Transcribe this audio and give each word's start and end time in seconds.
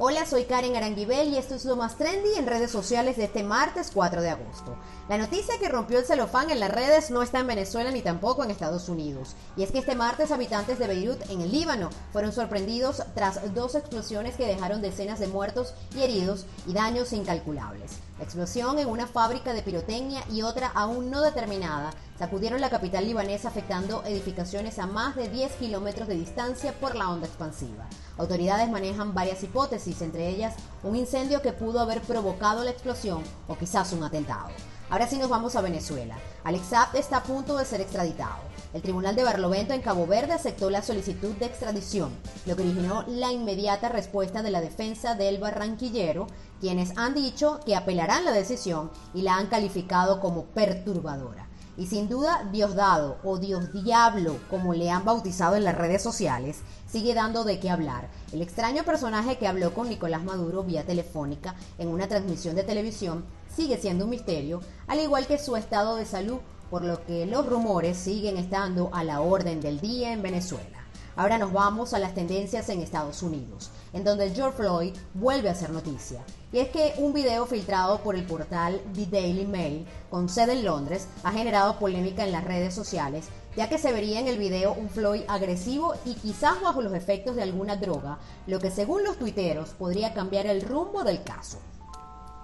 Hola, 0.00 0.26
soy 0.26 0.44
Karen 0.44 0.76
Aranguibel 0.76 1.26
y 1.26 1.38
esto 1.38 1.56
es 1.56 1.64
lo 1.64 1.74
más 1.74 1.96
trendy 1.96 2.28
en 2.36 2.46
redes 2.46 2.70
sociales 2.70 3.16
de 3.16 3.24
este 3.24 3.42
martes 3.42 3.90
4 3.92 4.22
de 4.22 4.30
agosto. 4.30 4.76
La 5.08 5.18
noticia 5.18 5.58
que 5.58 5.68
rompió 5.68 5.98
el 5.98 6.04
celofán 6.04 6.50
en 6.50 6.60
las 6.60 6.70
redes 6.70 7.10
no 7.10 7.20
está 7.20 7.40
en 7.40 7.48
Venezuela 7.48 7.90
ni 7.90 8.00
tampoco 8.00 8.44
en 8.44 8.52
Estados 8.52 8.88
Unidos. 8.88 9.34
Y 9.56 9.64
es 9.64 9.72
que 9.72 9.80
este 9.80 9.96
martes 9.96 10.30
habitantes 10.30 10.78
de 10.78 10.86
Beirut, 10.86 11.28
en 11.30 11.40
el 11.40 11.50
Líbano, 11.50 11.90
fueron 12.12 12.30
sorprendidos 12.30 13.02
tras 13.16 13.52
dos 13.54 13.74
explosiones 13.74 14.36
que 14.36 14.46
dejaron 14.46 14.82
decenas 14.82 15.18
de 15.18 15.26
muertos 15.26 15.74
y 15.96 16.02
heridos 16.02 16.46
y 16.68 16.74
daños 16.74 17.12
incalculables. 17.12 17.98
La 18.18 18.24
explosión 18.24 18.78
en 18.78 18.88
una 18.88 19.08
fábrica 19.08 19.52
de 19.52 19.62
pirotecnia 19.62 20.22
y 20.30 20.42
otra 20.42 20.68
aún 20.74 21.10
no 21.10 21.22
determinada 21.22 21.90
sacudieron 22.18 22.60
la 22.60 22.68
capital 22.68 23.06
libanesa 23.06 23.48
afectando 23.48 24.02
edificaciones 24.04 24.78
a 24.78 24.86
más 24.86 25.14
de 25.14 25.28
10 25.28 25.52
kilómetros 25.52 26.08
de 26.08 26.16
distancia 26.16 26.72
por 26.72 26.96
la 26.96 27.10
onda 27.10 27.26
expansiva. 27.28 27.86
Autoridades 28.16 28.68
manejan 28.68 29.14
varias 29.14 29.44
hipótesis, 29.44 29.87
entre 30.00 30.28
ellas 30.28 30.54
un 30.82 30.96
incendio 30.96 31.42
que 31.42 31.52
pudo 31.52 31.80
haber 31.80 32.00
provocado 32.02 32.62
la 32.64 32.70
explosión 32.70 33.22
o 33.48 33.56
quizás 33.56 33.92
un 33.92 34.04
atentado. 34.04 34.48
Ahora 34.90 35.06
sí 35.06 35.18
nos 35.18 35.28
vamos 35.28 35.54
a 35.56 35.60
Venezuela. 35.60 36.16
Alex 36.44 36.66
Saab 36.68 36.96
está 36.96 37.18
a 37.18 37.22
punto 37.22 37.56
de 37.56 37.64
ser 37.64 37.80
extraditado. 37.80 38.40
El 38.72 38.82
Tribunal 38.82 39.16
de 39.16 39.24
Barlovento 39.24 39.74
en 39.74 39.82
Cabo 39.82 40.06
Verde 40.06 40.32
aceptó 40.32 40.70
la 40.70 40.82
solicitud 40.82 41.34
de 41.36 41.46
extradición, 41.46 42.10
lo 42.46 42.54
que 42.54 42.62
originó 42.62 43.04
la 43.06 43.32
inmediata 43.32 43.88
respuesta 43.88 44.42
de 44.42 44.50
la 44.50 44.60
defensa 44.60 45.14
del 45.14 45.38
barranquillero, 45.38 46.26
quienes 46.60 46.96
han 46.96 47.14
dicho 47.14 47.60
que 47.64 47.76
apelarán 47.76 48.24
la 48.24 48.32
decisión 48.32 48.90
y 49.14 49.22
la 49.22 49.36
han 49.36 49.48
calificado 49.48 50.20
como 50.20 50.44
perturbadora. 50.44 51.47
Y 51.78 51.86
sin 51.86 52.08
duda, 52.08 52.48
Diosdado 52.50 53.18
o 53.22 53.38
Dios 53.38 53.72
Diablo, 53.72 54.36
como 54.50 54.74
le 54.74 54.90
han 54.90 55.04
bautizado 55.04 55.54
en 55.54 55.62
las 55.62 55.78
redes 55.78 56.02
sociales, 56.02 56.58
sigue 56.90 57.14
dando 57.14 57.44
de 57.44 57.60
qué 57.60 57.70
hablar. 57.70 58.08
El 58.32 58.42
extraño 58.42 58.82
personaje 58.82 59.38
que 59.38 59.46
habló 59.46 59.72
con 59.72 59.88
Nicolás 59.88 60.24
Maduro 60.24 60.64
vía 60.64 60.84
telefónica 60.84 61.54
en 61.78 61.86
una 61.86 62.08
transmisión 62.08 62.56
de 62.56 62.64
televisión 62.64 63.24
sigue 63.54 63.78
siendo 63.78 64.06
un 64.06 64.10
misterio, 64.10 64.60
al 64.88 64.98
igual 64.98 65.28
que 65.28 65.38
su 65.38 65.54
estado 65.54 65.94
de 65.94 66.04
salud, 66.04 66.38
por 66.68 66.82
lo 66.82 67.06
que 67.06 67.26
los 67.26 67.46
rumores 67.46 67.96
siguen 67.96 68.38
estando 68.38 68.90
a 68.92 69.04
la 69.04 69.20
orden 69.20 69.60
del 69.60 69.80
día 69.80 70.12
en 70.12 70.20
Venezuela. 70.20 70.87
Ahora 71.18 71.36
nos 71.36 71.52
vamos 71.52 71.94
a 71.94 71.98
las 71.98 72.14
tendencias 72.14 72.68
en 72.68 72.80
Estados 72.80 73.24
Unidos, 73.24 73.72
en 73.92 74.04
donde 74.04 74.30
George 74.30 74.56
Floyd 74.56 74.94
vuelve 75.14 75.48
a 75.48 75.54
ser 75.56 75.70
noticia. 75.70 76.22
Y 76.52 76.60
es 76.60 76.68
que 76.68 76.94
un 76.98 77.12
video 77.12 77.44
filtrado 77.44 77.98
por 78.04 78.14
el 78.14 78.24
portal 78.24 78.80
The 78.94 79.06
Daily 79.06 79.44
Mail, 79.44 79.84
con 80.10 80.28
sede 80.28 80.52
en 80.52 80.64
Londres, 80.64 81.08
ha 81.24 81.32
generado 81.32 81.76
polémica 81.80 82.24
en 82.24 82.30
las 82.30 82.44
redes 82.44 82.72
sociales, 82.72 83.26
ya 83.56 83.68
que 83.68 83.78
se 83.78 83.90
vería 83.90 84.20
en 84.20 84.28
el 84.28 84.38
video 84.38 84.74
un 84.74 84.88
Floyd 84.88 85.22
agresivo 85.26 85.94
y 86.04 86.14
quizás 86.14 86.62
bajo 86.62 86.82
los 86.82 86.94
efectos 86.94 87.34
de 87.34 87.42
alguna 87.42 87.74
droga, 87.74 88.18
lo 88.46 88.60
que 88.60 88.70
según 88.70 89.02
los 89.02 89.18
tuiteros 89.18 89.70
podría 89.70 90.14
cambiar 90.14 90.46
el 90.46 90.62
rumbo 90.62 91.02
del 91.02 91.24
caso. 91.24 91.58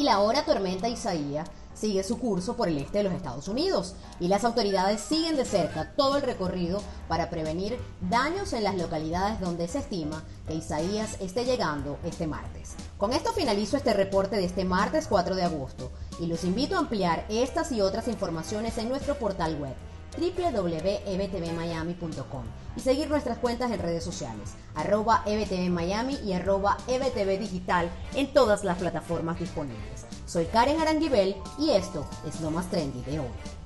Y 0.00 0.02
la 0.02 0.20
hora 0.20 0.46
tormenta 0.46 0.88
Isaías 0.88 1.50
sigue 1.74 2.02
su 2.02 2.18
curso 2.18 2.56
por 2.56 2.68
el 2.68 2.78
este 2.78 2.98
de 2.98 3.04
los 3.04 3.12
Estados 3.12 3.48
Unidos 3.48 3.96
y 4.18 4.28
las 4.28 4.44
autoridades 4.44 5.02
siguen 5.02 5.36
de 5.36 5.44
cerca 5.44 5.92
todo 5.94 6.16
el 6.16 6.22
recorrido 6.22 6.80
para 7.06 7.28
prevenir 7.28 7.78
daños 8.08 8.54
en 8.54 8.64
las 8.64 8.76
localidades 8.76 9.40
donde 9.40 9.68
se 9.68 9.80
estima 9.80 10.24
que 10.48 10.54
Isaías 10.54 11.18
esté 11.20 11.44
llegando 11.44 11.98
este 12.02 12.26
martes. 12.26 12.76
Con 12.96 13.12
esto 13.12 13.34
finalizo 13.34 13.76
este 13.76 13.92
reporte 13.92 14.36
de 14.36 14.46
este 14.46 14.64
martes 14.64 15.06
4 15.06 15.34
de 15.34 15.42
agosto 15.42 15.92
y 16.18 16.28
los 16.28 16.44
invito 16.44 16.76
a 16.76 16.78
ampliar 16.78 17.26
estas 17.28 17.70
y 17.70 17.82
otras 17.82 18.08
informaciones 18.08 18.78
en 18.78 18.88
nuestro 18.88 19.18
portal 19.18 19.60
web 19.60 19.74
www.ebtvmiami.com 20.18 22.44
y 22.76 22.80
seguir 22.80 23.08
nuestras 23.08 23.38
cuentas 23.38 23.70
en 23.70 23.80
redes 23.80 24.04
sociales, 24.04 24.54
arroba 24.74 25.22
ebtvmiami 25.26 26.18
y 26.24 26.32
arroba 26.32 26.76
ebtvdigital 26.88 27.88
en 28.14 28.32
todas 28.32 28.64
las 28.64 28.78
plataformas 28.78 29.38
disponibles. 29.38 30.06
Soy 30.26 30.46
Karen 30.46 30.80
Aranguibel 30.80 31.36
y 31.58 31.70
esto 31.70 32.04
es 32.26 32.40
lo 32.40 32.50
más 32.50 32.68
trendy 32.70 33.02
de 33.02 33.20
hoy. 33.20 33.59